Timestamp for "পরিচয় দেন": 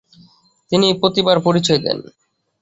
1.39-1.97